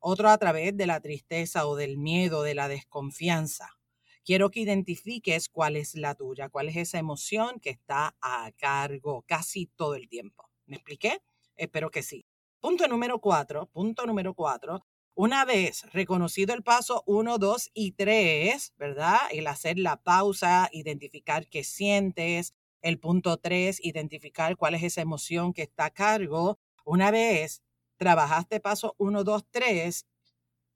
otro 0.00 0.28
a 0.28 0.36
través 0.38 0.76
de 0.76 0.86
la 0.86 1.00
tristeza 1.00 1.66
o 1.66 1.76
del 1.76 1.96
miedo, 1.96 2.42
de 2.42 2.54
la 2.54 2.66
desconfianza. 2.66 3.78
Quiero 4.24 4.50
que 4.50 4.60
identifiques 4.60 5.48
cuál 5.48 5.76
es 5.76 5.94
la 5.94 6.14
tuya, 6.16 6.48
cuál 6.48 6.68
es 6.68 6.76
esa 6.76 6.98
emoción 6.98 7.60
que 7.60 7.70
está 7.70 8.16
a 8.20 8.50
cargo 8.56 9.24
casi 9.28 9.66
todo 9.76 9.94
el 9.94 10.08
tiempo. 10.08 10.50
¿Me 10.66 10.76
expliqué? 10.76 11.20
Espero 11.56 11.90
que 11.90 12.02
sí. 12.02 12.26
Punto 12.58 12.88
número 12.88 13.20
cuatro, 13.20 13.66
punto 13.66 14.06
número 14.06 14.34
cuatro. 14.34 14.84
Una 15.16 15.44
vez 15.44 15.84
reconocido 15.92 16.54
el 16.54 16.64
paso 16.64 17.04
uno, 17.06 17.38
dos 17.38 17.70
y 17.72 17.92
tres, 17.92 18.72
¿verdad? 18.76 19.18
El 19.30 19.46
hacer 19.46 19.78
la 19.78 20.02
pausa, 20.02 20.68
identificar 20.72 21.46
qué 21.48 21.62
sientes. 21.62 22.52
El 22.82 22.98
punto 22.98 23.36
tres, 23.38 23.78
identificar 23.84 24.56
cuál 24.56 24.74
es 24.74 24.82
esa 24.82 25.02
emoción 25.02 25.52
que 25.52 25.62
está 25.62 25.86
a 25.86 25.90
cargo. 25.90 26.58
Una 26.84 27.10
vez 27.12 27.62
trabajaste 27.96 28.58
paso 28.60 28.94
uno, 28.98 29.22
dos, 29.22 29.44
tres, 29.50 30.06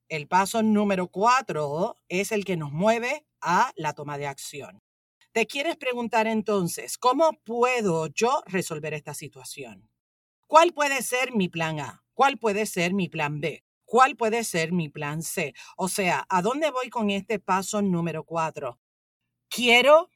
el 0.08 0.28
paso 0.28 0.62
número 0.62 1.08
cuatro 1.08 1.96
es 2.08 2.32
el 2.32 2.44
que 2.44 2.56
nos 2.56 2.72
mueve 2.72 3.26
a 3.40 3.72
la 3.76 3.92
toma 3.92 4.18
de 4.18 4.26
acción. 4.26 4.80
Te 5.32 5.46
quieres 5.46 5.76
preguntar 5.76 6.26
entonces, 6.26 6.96
¿cómo 6.96 7.32
puedo 7.44 8.06
yo 8.08 8.42
resolver 8.46 8.94
esta 8.94 9.14
situación? 9.14 9.90
¿Cuál 10.46 10.72
puede 10.72 11.02
ser 11.02 11.34
mi 11.34 11.48
plan 11.48 11.80
A? 11.80 12.04
¿Cuál 12.14 12.38
puede 12.38 12.66
ser 12.66 12.94
mi 12.94 13.08
plan 13.08 13.40
B? 13.40 13.64
¿Cuál 13.88 14.16
puede 14.16 14.44
ser 14.44 14.70
mi 14.72 14.90
plan 14.90 15.22
C? 15.22 15.54
O 15.78 15.88
sea, 15.88 16.26
¿a 16.28 16.42
dónde 16.42 16.70
voy 16.70 16.90
con 16.90 17.08
este 17.08 17.38
paso 17.38 17.80
número 17.80 18.22
cuatro? 18.22 18.78
Quiero 19.48 20.10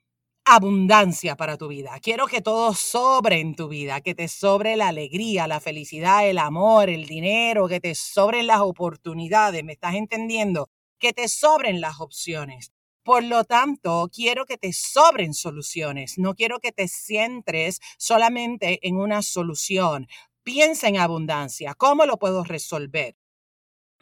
abundancia 0.44 1.36
para 1.36 1.56
tu 1.56 1.68
vida. 1.68 1.98
Quiero 2.02 2.26
que 2.26 2.42
todo 2.42 2.74
sobre 2.74 3.40
en 3.40 3.54
tu 3.54 3.68
vida, 3.68 4.02
que 4.02 4.14
te 4.14 4.28
sobre 4.28 4.76
la 4.76 4.88
alegría, 4.88 5.46
la 5.48 5.58
felicidad, 5.60 6.28
el 6.28 6.36
amor, 6.38 6.90
el 6.90 7.06
dinero, 7.06 7.66
que 7.66 7.80
te 7.80 7.94
sobren 7.94 8.46
las 8.46 8.60
oportunidades. 8.60 9.64
¿Me 9.64 9.72
estás 9.72 9.94
entendiendo? 9.94 10.68
Que 10.98 11.14
te 11.14 11.26
sobren 11.28 11.80
las 11.80 11.98
opciones. 12.00 12.72
Por 13.04 13.24
lo 13.24 13.44
tanto, 13.44 14.10
quiero 14.12 14.44
que 14.46 14.58
te 14.58 14.74
sobren 14.74 15.32
soluciones. 15.34 16.18
No 16.18 16.34
quiero 16.34 16.58
que 16.60 16.72
te 16.72 16.88
centres 16.88 17.80
solamente 17.98 18.86
en 18.86 18.96
una 18.98 19.22
solución. 19.22 20.08
Piensa 20.42 20.88
en 20.88 20.98
abundancia. 20.98 21.74
¿Cómo 21.74 22.04
lo 22.06 22.18
puedo 22.18 22.44
resolver? 22.44 23.16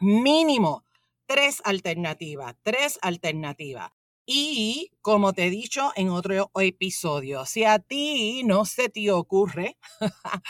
Mínimo 0.01 0.83
tres 1.27 1.61
alternativas, 1.63 2.55
tres 2.63 2.97
alternativas. 3.03 3.91
Y 4.25 4.89
como 5.01 5.33
te 5.33 5.45
he 5.45 5.49
dicho 5.51 5.91
en 5.95 6.09
otro 6.09 6.49
episodio, 6.59 7.45
si 7.45 7.65
a 7.65 7.77
ti 7.77 8.41
no 8.43 8.65
se 8.65 8.89
te 8.89 9.11
ocurre 9.11 9.77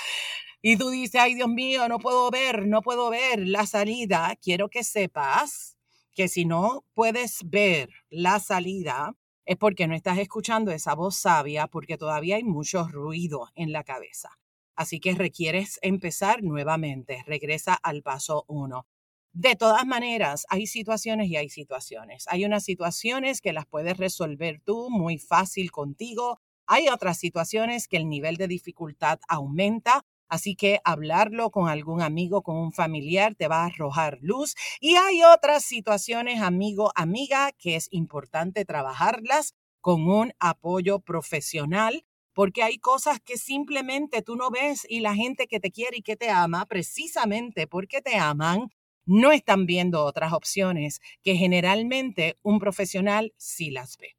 y 0.62 0.78
tú 0.78 0.90
dices, 0.90 1.20
ay 1.20 1.36
Dios 1.36 1.50
mío, 1.50 1.90
no 1.90 2.00
puedo 2.00 2.32
ver, 2.32 2.66
no 2.66 2.82
puedo 2.82 3.10
ver 3.10 3.46
la 3.46 3.66
salida, 3.66 4.38
quiero 4.42 4.70
que 4.70 4.86
sepas 4.86 5.78
que 6.14 6.30
si 6.30 6.46
no 6.46 6.86
puedes 6.94 7.40
ver 7.44 7.90
la 8.10 8.40
salida, 8.40 9.18
es 9.46 9.58
porque 9.58 9.86
no 9.88 9.96
estás 9.96 10.18
escuchando 10.20 10.72
esa 10.72 10.96
voz 10.96 11.18
sabia, 11.18 11.68
porque 11.68 11.98
todavía 11.98 12.38
hay 12.38 12.44
mucho 12.46 12.88
ruido 12.88 13.50
en 13.56 13.74
la 13.74 13.84
cabeza. 13.84 14.30
Así 14.76 15.02
que 15.02 15.14
requieres 15.14 15.78
empezar 15.82 16.42
nuevamente. 16.42 17.22
Regresa 17.28 17.74
al 17.74 18.02
paso 18.02 18.46
uno. 18.48 18.86
De 19.34 19.56
todas 19.56 19.86
maneras, 19.86 20.46
hay 20.50 20.68
situaciones 20.68 21.28
y 21.30 21.38
hay 21.38 21.50
situaciones. 21.50 22.26
Hay 22.28 22.44
unas 22.44 22.64
situaciones 22.66 23.40
que 23.42 23.54
las 23.54 23.66
puedes 23.66 23.98
resolver 23.98 24.60
tú 24.64 24.90
muy 24.90 25.20
fácil 25.20 25.72
contigo. 25.72 26.40
Hay 26.68 26.90
otras 26.90 27.18
situaciones 27.18 27.88
que 27.88 27.98
el 27.98 28.10
nivel 28.10 28.36
de 28.36 28.48
dificultad 28.48 29.20
aumenta. 29.30 30.04
Así 30.28 30.56
que 30.56 30.80
hablarlo 30.84 31.50
con 31.50 31.70
algún 31.70 32.02
amigo, 32.02 32.42
con 32.42 32.58
un 32.58 32.74
familiar, 32.74 33.36
te 33.36 33.48
va 33.48 33.64
a 33.64 33.66
arrojar 33.68 34.18
luz. 34.22 34.56
Y 34.82 34.96
hay 34.96 35.24
otras 35.24 35.64
situaciones, 35.64 36.42
amigo, 36.42 36.92
amiga, 36.96 37.52
que 37.58 37.76
es 37.78 37.88
importante 37.92 38.66
trabajarlas 38.66 39.54
con 39.80 40.10
un 40.10 40.34
apoyo 40.40 41.00
profesional 41.00 42.04
porque 42.34 42.64
hay 42.64 42.78
cosas 42.78 43.20
que 43.20 43.38
simplemente 43.38 44.22
tú 44.22 44.36
no 44.36 44.50
ves 44.52 44.86
y 44.90 45.02
la 45.02 45.16
gente 45.16 45.48
que 45.48 45.60
te 45.60 45.72
quiere 45.72 45.98
y 45.98 46.02
que 46.02 46.16
te 46.16 46.30
ama, 46.30 46.66
precisamente 46.66 47.68
porque 47.68 48.02
te 48.02 48.16
aman, 48.16 48.70
no 49.12 49.34
están 49.34 49.66
viendo 49.66 50.06
otras 50.06 50.32
opciones 50.32 51.02
que 51.22 51.36
generalmente 51.36 52.38
un 52.44 52.60
profesional 52.60 53.34
sí 53.36 53.70
las 53.70 53.98
ve. 53.98 54.16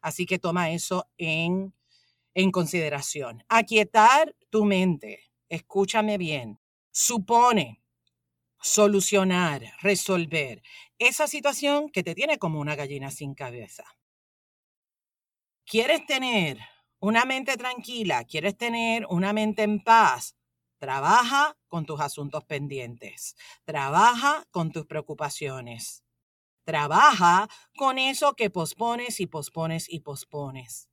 Así 0.00 0.24
que 0.24 0.38
toma 0.38 0.70
eso 0.70 1.08
en, 1.18 1.74
en 2.34 2.52
consideración. 2.52 3.42
Aquietar 3.48 4.36
tu 4.50 4.64
mente, 4.64 5.32
escúchame 5.48 6.16
bien, 6.16 6.60
supone 6.92 7.82
solucionar, 8.60 9.62
resolver 9.82 10.62
esa 10.98 11.26
situación 11.26 11.90
que 11.90 12.04
te 12.04 12.14
tiene 12.14 12.38
como 12.38 12.60
una 12.60 12.76
gallina 12.76 13.10
sin 13.10 13.34
cabeza. 13.34 13.84
¿Quieres 15.66 16.06
tener 16.06 16.58
una 17.00 17.24
mente 17.24 17.56
tranquila? 17.56 18.22
¿Quieres 18.22 18.56
tener 18.56 19.06
una 19.10 19.32
mente 19.32 19.64
en 19.64 19.82
paz? 19.82 20.36
Trabaja 20.84 21.56
con 21.68 21.86
tus 21.86 21.98
asuntos 21.98 22.44
pendientes. 22.44 23.36
Trabaja 23.64 24.44
con 24.50 24.70
tus 24.70 24.84
preocupaciones. 24.84 26.04
Trabaja 26.66 27.48
con 27.74 27.98
eso 27.98 28.34
que 28.34 28.50
pospones 28.50 29.18
y 29.18 29.26
pospones 29.26 29.86
y 29.88 30.00
pospones. 30.00 30.90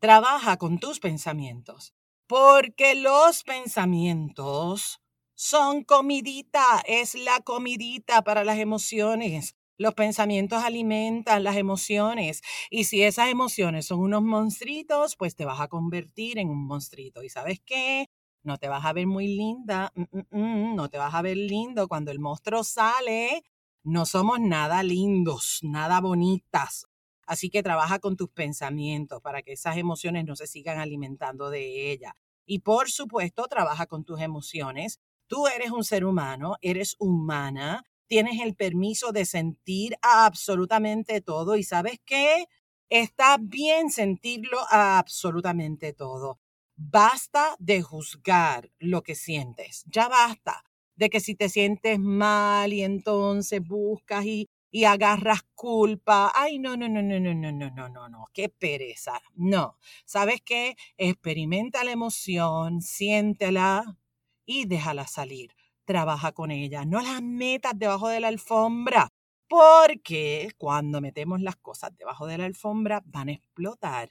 Trabaja 0.00 0.58
con 0.58 0.78
tus 0.78 1.00
pensamientos, 1.00 1.94
porque 2.26 2.94
los 2.94 3.42
pensamientos 3.42 5.00
son 5.34 5.82
comidita, 5.82 6.82
es 6.84 7.14
la 7.14 7.40
comidita 7.40 8.20
para 8.20 8.44
las 8.44 8.58
emociones. 8.58 9.56
Los 9.78 9.94
pensamientos 9.94 10.64
alimentan 10.64 11.44
las 11.44 11.56
emociones 11.56 12.42
y 12.68 12.84
si 12.84 13.02
esas 13.04 13.28
emociones 13.28 13.86
son 13.86 14.00
unos 14.00 14.22
monstruitos, 14.22 15.14
pues 15.16 15.36
te 15.36 15.44
vas 15.44 15.60
a 15.60 15.68
convertir 15.68 16.38
en 16.38 16.50
un 16.50 16.66
monstruito. 16.66 17.22
¿Y 17.22 17.28
sabes 17.28 17.60
qué? 17.64 18.06
No 18.42 18.58
te 18.58 18.66
vas 18.68 18.84
a 18.84 18.92
ver 18.92 19.06
muy 19.06 19.28
linda, 19.28 19.92
mm, 19.94 20.02
mm, 20.10 20.72
mm, 20.72 20.74
no 20.74 20.88
te 20.88 20.98
vas 20.98 21.14
a 21.14 21.22
ver 21.22 21.36
lindo 21.36 21.86
cuando 21.86 22.10
el 22.10 22.18
monstruo 22.18 22.64
sale. 22.64 23.42
No 23.84 24.04
somos 24.04 24.40
nada 24.40 24.82
lindos, 24.82 25.60
nada 25.62 26.00
bonitas. 26.00 26.86
Así 27.24 27.48
que 27.48 27.62
trabaja 27.62 28.00
con 28.00 28.16
tus 28.16 28.30
pensamientos 28.30 29.20
para 29.22 29.42
que 29.42 29.52
esas 29.52 29.76
emociones 29.76 30.24
no 30.24 30.34
se 30.34 30.48
sigan 30.48 30.80
alimentando 30.80 31.50
de 31.50 31.92
ella. 31.92 32.16
Y 32.46 32.60
por 32.60 32.90
supuesto, 32.90 33.44
trabaja 33.46 33.86
con 33.86 34.04
tus 34.04 34.20
emociones. 34.20 34.98
Tú 35.28 35.46
eres 35.46 35.70
un 35.70 35.84
ser 35.84 36.04
humano, 36.04 36.56
eres 36.62 36.96
humana, 36.98 37.84
tienes 38.08 38.40
el 38.40 38.54
permiso 38.56 39.12
de 39.12 39.24
sentir 39.24 39.96
absolutamente 40.02 41.20
todo 41.20 41.56
y 41.56 41.62
sabes 41.64 42.00
qué? 42.04 42.46
Está 42.90 43.36
bien 43.40 43.90
sentirlo 43.90 44.58
absolutamente 44.70 45.92
todo. 45.92 46.40
Basta 46.76 47.56
de 47.58 47.82
juzgar 47.82 48.70
lo 48.78 49.02
que 49.02 49.14
sientes. 49.14 49.84
Ya 49.86 50.08
basta 50.08 50.64
de 50.96 51.10
que 51.10 51.20
si 51.20 51.34
te 51.34 51.48
sientes 51.48 51.98
mal 51.98 52.72
y 52.72 52.82
entonces 52.82 53.60
buscas 53.62 54.24
y, 54.26 54.48
y 54.70 54.84
agarras 54.84 55.42
culpa. 55.54 56.32
Ay, 56.34 56.58
no, 56.58 56.76
no, 56.76 56.88
no, 56.88 57.02
no, 57.02 57.18
no, 57.20 57.34
no, 57.34 57.52
no, 57.52 57.70
no, 57.70 57.88
no, 57.88 58.08
no, 58.08 58.24
qué 58.32 58.48
pereza. 58.48 59.20
No, 59.34 59.76
¿sabes 60.04 60.40
qué? 60.44 60.76
Experimenta 60.96 61.84
la 61.84 61.92
emoción, 61.92 62.80
siéntela 62.82 63.98
y 64.46 64.66
déjala 64.66 65.06
salir 65.06 65.50
trabaja 65.88 66.32
con 66.32 66.50
ella. 66.50 66.84
No 66.84 67.00
las 67.00 67.22
metas 67.22 67.72
debajo 67.74 68.08
de 68.08 68.20
la 68.20 68.28
alfombra, 68.28 69.08
porque 69.48 70.50
cuando 70.58 71.00
metemos 71.00 71.40
las 71.40 71.56
cosas 71.56 71.96
debajo 71.96 72.26
de 72.26 72.36
la 72.36 72.44
alfombra 72.44 73.02
van 73.06 73.30
a 73.30 73.32
explotar. 73.32 74.10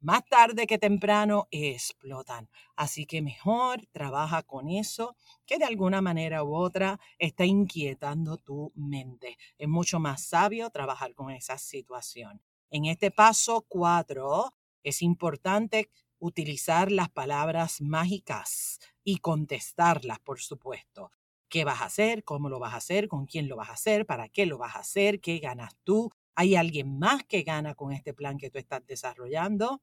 Más 0.00 0.24
tarde 0.24 0.66
que 0.66 0.78
temprano 0.78 1.46
explotan. 1.50 2.48
Así 2.74 3.04
que 3.04 3.20
mejor 3.20 3.86
trabaja 3.92 4.42
con 4.44 4.70
eso 4.70 5.14
que 5.44 5.58
de 5.58 5.66
alguna 5.66 6.00
manera 6.00 6.42
u 6.42 6.54
otra 6.54 6.98
está 7.18 7.44
inquietando 7.44 8.38
tu 8.38 8.72
mente. 8.74 9.36
Es 9.58 9.68
mucho 9.68 10.00
más 10.00 10.22
sabio 10.24 10.70
trabajar 10.70 11.14
con 11.14 11.30
esa 11.30 11.58
situación. 11.58 12.40
En 12.70 12.86
este 12.86 13.10
paso 13.10 13.66
cuatro 13.68 14.54
es 14.82 15.02
importante 15.02 15.90
utilizar 16.18 16.90
las 16.92 17.10
palabras 17.10 17.80
mágicas 17.80 18.78
y 19.04 19.18
contestarlas, 19.18 20.20
por 20.20 20.40
supuesto. 20.40 21.10
¿Qué 21.48 21.64
vas 21.64 21.80
a 21.82 21.86
hacer? 21.86 22.24
¿Cómo 22.24 22.48
lo 22.48 22.58
vas 22.58 22.74
a 22.74 22.78
hacer? 22.78 23.08
¿Con 23.08 23.26
quién 23.26 23.48
lo 23.48 23.56
vas 23.56 23.70
a 23.70 23.74
hacer? 23.74 24.06
¿Para 24.06 24.28
qué 24.28 24.46
lo 24.46 24.58
vas 24.58 24.76
a 24.76 24.80
hacer? 24.80 25.20
¿Qué 25.20 25.38
ganas 25.38 25.76
tú? 25.84 26.10
¿Hay 26.34 26.56
alguien 26.56 26.98
más 26.98 27.24
que 27.24 27.42
gana 27.42 27.74
con 27.74 27.92
este 27.92 28.12
plan 28.14 28.38
que 28.38 28.50
tú 28.50 28.58
estás 28.58 28.84
desarrollando? 28.86 29.82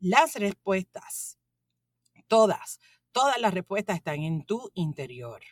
Las 0.00 0.34
respuestas, 0.36 1.38
todas, 2.28 2.80
todas 3.12 3.40
las 3.40 3.54
respuestas 3.54 3.96
están 3.96 4.22
en 4.22 4.44
tu 4.44 4.70
interior. 4.74 5.42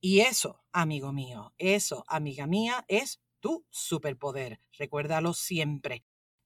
Y 0.00 0.20
eso, 0.20 0.64
amigo 0.72 1.12
mío, 1.12 1.54
eso, 1.58 2.04
amiga 2.08 2.46
mía, 2.46 2.84
es 2.88 3.20
tu 3.40 3.64
superpoder. 3.70 4.60
Recuérdalo 4.78 5.32
siempre. 5.32 6.04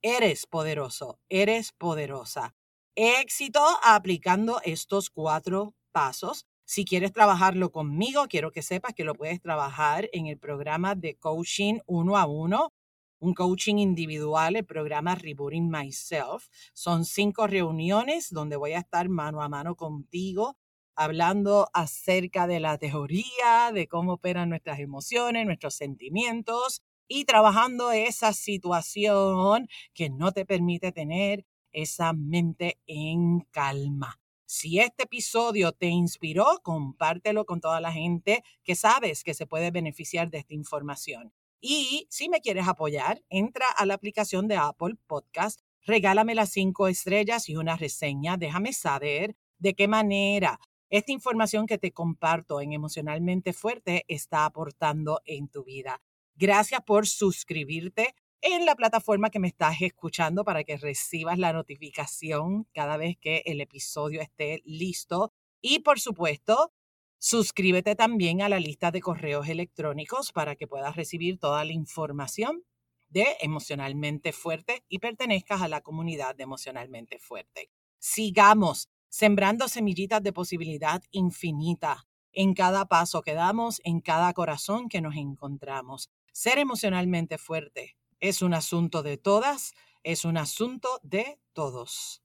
Eres 0.09 0.47
poderoso, 0.47 1.19
eres 1.29 1.73
poderosa. 1.73 2.55
Éxito 2.95 3.61
aplicando 3.83 4.61
estos 4.65 5.11
cuatro 5.11 5.75
pasos. 5.91 6.47
Si 6.65 6.85
quieres 6.85 7.13
trabajarlo 7.13 7.73
conmigo, 7.73 8.27
quiero 8.29 8.53
que 8.53 8.63
sepas 8.63 8.95
que 8.95 9.03
lo 9.03 9.17
puedes 9.17 9.43
trabajar 9.43 10.09
en 10.13 10.29
el 10.29 10.39
programa 10.39 10.95
de 10.95 11.17
coaching 11.17 11.81
uno 11.87 12.17
a 12.17 12.27
uno, 12.27 12.73
un 13.19 13.35
coaching 13.35 13.79
individual, 13.79 14.55
el 14.55 14.65
programa 14.65 15.17
Rebooting 15.17 15.69
Myself. 15.69 16.47
Son 16.73 17.05
cinco 17.05 17.49
reuniones 17.49 18.31
donde 18.31 18.55
voy 18.55 18.75
a 18.75 18.79
estar 18.79 19.09
mano 19.09 19.43
a 19.43 19.49
mano 19.49 19.75
contigo 19.75 20.57
hablando 20.95 21.69
acerca 21.75 22.47
de 22.47 22.61
la 22.61 22.79
teoría, 22.79 23.73
de 23.75 23.89
cómo 23.89 24.13
operan 24.13 24.51
nuestras 24.51 24.79
emociones, 24.79 25.47
nuestros 25.47 25.75
sentimientos 25.75 26.81
y 27.09 27.25
trabajando 27.25 27.93
esa 27.93 28.33
situación 28.33 29.69
que 29.95 30.11
no 30.11 30.33
te 30.33 30.45
permite 30.45 30.93
tener 30.93 31.47
esa 31.73 32.13
mente 32.13 32.79
en 32.87 33.41
calma. 33.51 34.21
Si 34.47 34.79
este 34.79 35.05
episodio 35.05 35.73
te 35.73 35.87
inspiró, 35.87 36.61
compártelo 36.63 37.45
con 37.45 37.61
toda 37.61 37.81
la 37.81 37.93
gente 37.93 38.45
que 38.63 38.77
sabes 38.77 39.25
que 39.25 39.35
se 39.35 39.47
puede 39.47 39.71
beneficiar 39.71 40.31
de 40.31 40.39
esta 40.39 40.55
información. 40.55 41.33
Y 41.61 42.07
si 42.11 42.29
me 42.29 42.41
quieres 42.41 42.69
apoyar, 42.69 43.23
entra 43.29 43.67
a 43.77 43.87
la 43.87 43.95
aplicación 43.95 44.47
de 44.47 44.57
Apple 44.57 44.95
Podcast, 45.07 45.61
regálame 45.83 46.35
las 46.35 46.51
cinco 46.51 46.87
estrellas 46.87 47.49
y 47.49 47.57
una 47.57 47.77
reseña, 47.77 48.37
déjame 48.37 48.73
saber 48.73 49.37
de 49.59 49.75
qué 49.75 49.89
manera 49.89 50.61
esta 50.89 51.11
información 51.11 51.67
que 51.67 51.79
te 51.79 51.93
comparto 51.93 52.61
en 52.61 52.73
Emocionalmente 52.73 53.53
Fuerte 53.53 54.05
está 54.07 54.45
aportando 54.45 55.21
en 55.25 55.49
tu 55.49 55.65
vida. 55.65 56.01
Gracias 56.39 56.83
por 56.83 57.07
suscribirte 57.07 58.15
en 58.43 58.67
la 58.67 58.75
plataforma 58.75 59.31
que 59.31 59.39
me 59.39 59.49
estás 59.49 59.81
escuchando 59.81 60.45
para 60.45 60.65
que 60.65 60.77
recibas 60.77 61.39
la 61.39 61.55
notificación 61.55 62.69
cada 62.75 62.99
vez 62.99 63.17
que 63.19 63.43
el 63.47 63.63
episodio 63.63 64.21
esté 64.21 64.61
listo. 64.67 65.33
Y 65.63 65.79
por 65.79 65.99
supuesto, 65.99 66.75
suscríbete 67.17 67.97
también 67.97 68.43
a 68.43 68.51
la 68.51 68.61
lista 68.61 68.91
de 68.91 69.01
correos 69.01 69.49
electrónicos 69.49 70.31
para 70.33 70.57
que 70.57 70.67
puedas 70.67 70.95
recibir 70.95 71.39
toda 71.39 71.65
la 71.65 71.73
información 71.73 72.65
de 73.09 73.39
Emocionalmente 73.41 74.33
Fuerte 74.33 74.85
y 74.89 74.99
pertenezcas 74.99 75.63
a 75.63 75.69
la 75.69 75.81
comunidad 75.81 76.37
de 76.37 76.43
Emocionalmente 76.43 77.19
Fuerte. 77.19 77.71
Sigamos 77.99 78.91
sembrando 79.09 79.69
semillitas 79.69 80.23
de 80.23 80.35
posibilidad 80.35 81.03
infinita 81.13 82.07
en 82.35 82.53
cada 82.53 82.85
paso 82.85 83.23
que 83.23 83.33
damos, 83.33 83.81
en 83.85 84.03
cada 84.03 84.35
corazón 84.35 84.91
que 84.91 85.01
nos 85.01 85.17
encontramos. 85.17 86.11
Ser 86.37 86.59
emocionalmente 86.59 87.39
fuerte 87.39 87.97
es 88.21 88.43
un 88.43 88.53
asunto 88.53 89.03
de 89.03 89.17
todas, 89.17 89.73
es 90.03 90.27
un 90.27 90.37
asunto 90.37 91.01
de 91.03 91.41
todos. 91.55 92.23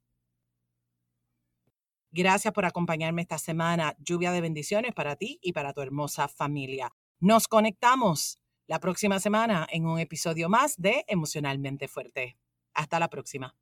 Gracias 2.11 2.53
por 2.53 2.65
acompañarme 2.65 3.21
esta 3.21 3.37
semana. 3.37 3.95
Lluvia 3.99 4.33
de 4.33 4.41
bendiciones 4.41 4.93
para 4.93 5.15
ti 5.15 5.39
y 5.41 5.53
para 5.53 5.71
tu 5.71 5.79
hermosa 5.79 6.27
familia. 6.27 6.91
Nos 7.21 7.47
conectamos 7.47 8.37
la 8.67 8.81
próxima 8.81 9.17
semana 9.21 9.65
en 9.71 9.85
un 9.85 9.97
episodio 9.97 10.49
más 10.49 10.75
de 10.75 11.05
Emocionalmente 11.07 11.87
Fuerte. 11.87 12.37
Hasta 12.73 12.99
la 12.99 13.09
próxima. 13.09 13.55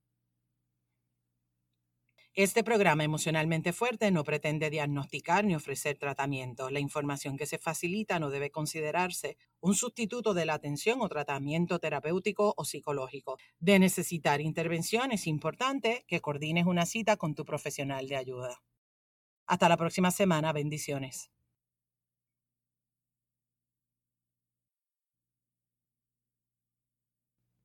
Este 2.41 2.63
programa 2.63 3.03
emocionalmente 3.03 3.73
fuerte 3.73 4.11
no 4.11 4.23
pretende 4.23 4.69
diagnosticar 4.69 5.43
ni 5.43 5.55
ofrecer 5.55 5.97
tratamiento. 5.97 6.69
La 6.69 6.79
información 6.79 7.35
que 7.35 7.45
se 7.45 7.57
facilita 7.57 8.17
no 8.17 8.29
debe 8.29 8.49
considerarse 8.49 9.35
un 9.59 9.75
sustituto 9.75 10.33
de 10.33 10.45
la 10.45 10.53
atención 10.53 11.01
o 11.01 11.09
tratamiento 11.09 11.79
terapéutico 11.79 12.53
o 12.55 12.63
psicológico. 12.63 13.37
De 13.59 13.77
necesitar 13.77 14.39
intervención 14.39 15.11
es 15.11 15.27
importante 15.27 16.05
que 16.07 16.21
coordines 16.21 16.65
una 16.65 16.85
cita 16.85 17.17
con 17.17 17.35
tu 17.35 17.43
profesional 17.43 18.07
de 18.07 18.15
ayuda. 18.15 18.63
Hasta 19.45 19.67
la 19.67 19.75
próxima 19.75 20.09
semana. 20.09 20.53
Bendiciones. 20.53 21.29